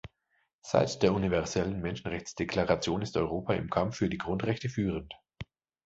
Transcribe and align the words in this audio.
Seit 0.63 1.03
der 1.03 1.13
Universellen 1.13 1.79
Menschenrechtsdeklaration 1.79 3.03
ist 3.03 3.15
Europa 3.17 3.53
im 3.53 3.69
Kampf 3.69 3.97
für 3.97 4.09
die 4.09 4.17
Grundrechte 4.17 4.67
führend. 4.67 5.13